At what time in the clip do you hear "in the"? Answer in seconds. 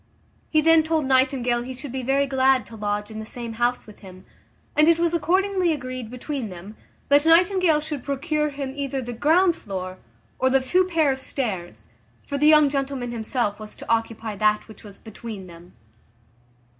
3.11-3.25